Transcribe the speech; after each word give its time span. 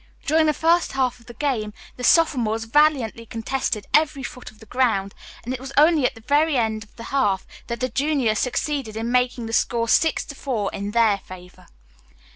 During 0.25 0.47
the 0.47 0.51
first 0.55 0.93
half 0.93 1.19
of 1.19 1.27
the 1.27 1.35
game 1.35 1.73
the 1.95 2.03
sophomores 2.03 2.63
valiantly 2.63 3.27
contested 3.27 3.85
every 3.93 4.23
foot 4.23 4.49
of 4.49 4.57
the 4.57 4.65
ground, 4.65 5.13
and 5.45 5.53
it 5.53 5.59
was 5.59 5.71
only 5.77 6.07
at 6.07 6.15
the 6.15 6.21
very 6.21 6.57
end 6.57 6.83
of 6.83 6.95
the 6.95 7.03
half 7.13 7.45
that 7.67 7.81
the 7.81 7.87
juniors 7.89 8.39
succeeded 8.39 8.97
in 8.97 9.11
making 9.11 9.45
the 9.45 9.53
score 9.53 9.87
six 9.87 10.25
to 10.25 10.33
four 10.33 10.71
in 10.73 10.89
their 10.89 11.19
favor. 11.19 11.67